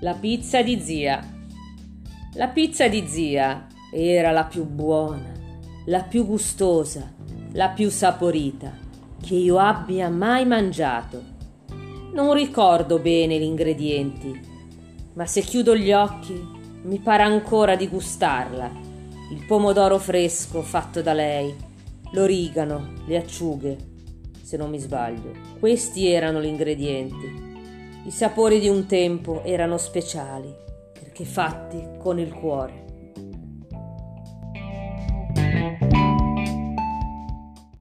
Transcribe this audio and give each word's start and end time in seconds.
La 0.00 0.14
pizza 0.14 0.62
di 0.62 0.78
zia. 0.78 1.20
La 2.34 2.46
pizza 2.46 2.86
di 2.86 3.04
zia 3.08 3.66
era 3.92 4.30
la 4.30 4.44
più 4.44 4.64
buona, 4.64 5.32
la 5.86 6.02
più 6.02 6.24
gustosa, 6.24 7.12
la 7.54 7.70
più 7.70 7.90
saporita 7.90 8.72
che 9.20 9.34
io 9.34 9.58
abbia 9.58 10.08
mai 10.08 10.46
mangiato. 10.46 11.20
Non 12.12 12.32
ricordo 12.34 13.00
bene 13.00 13.40
gli 13.40 13.42
ingredienti, 13.42 14.40
ma 15.14 15.26
se 15.26 15.40
chiudo 15.40 15.76
gli 15.76 15.90
occhi 15.92 16.46
mi 16.82 17.00
pare 17.00 17.24
ancora 17.24 17.74
di 17.74 17.88
gustarla. 17.88 18.70
Il 19.32 19.44
pomodoro 19.46 19.98
fresco 19.98 20.62
fatto 20.62 21.02
da 21.02 21.12
lei, 21.12 21.52
l'origano, 22.12 22.92
le 23.04 23.16
acciughe, 23.16 23.76
se 24.42 24.56
non 24.56 24.70
mi 24.70 24.78
sbaglio. 24.78 25.32
Questi 25.58 26.06
erano 26.06 26.40
gli 26.40 26.46
ingredienti. 26.46 27.47
I 28.08 28.10
sapori 28.10 28.58
di 28.58 28.70
un 28.70 28.86
tempo 28.86 29.42
erano 29.44 29.76
speciali 29.76 30.56
perché 30.98 31.26
fatti 31.26 31.86
con 31.98 32.18
il 32.18 32.32
cuore. 32.32 32.87